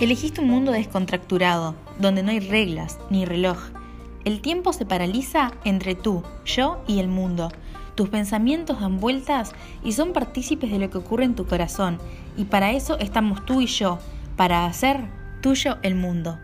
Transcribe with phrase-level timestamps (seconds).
[0.00, 3.58] Elegiste un mundo descontracturado, donde no hay reglas ni reloj.
[4.24, 7.52] El tiempo se paraliza entre tú, yo y el mundo.
[7.96, 9.52] Tus pensamientos dan vueltas
[9.84, 11.98] y son partícipes de lo que ocurre en tu corazón,
[12.38, 13.98] y para eso estamos tú y yo,
[14.38, 15.04] para hacer
[15.42, 16.38] tuyo el mundo.